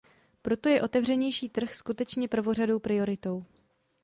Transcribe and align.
Proto 0.41 0.69
je 0.69 0.81
otevřenější 0.81 1.49
trh 1.49 1.73
skutečně 1.73 2.27
prvořadou 2.27 2.79
prioritou. 2.79 3.45